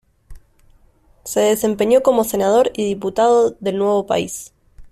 [1.25, 4.51] Se desempeñó como senador y diputado del nuevo país.